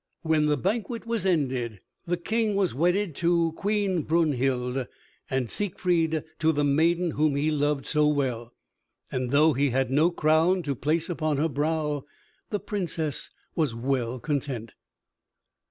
[0.23, 4.87] When the banquet was ended, the King was wedded to Queen Brunhild,
[5.29, 8.51] and Siegfried to the maiden whom he loved so well,
[9.11, 12.03] and though he had no crown to place upon her brow,
[12.49, 14.73] the Princess was well content.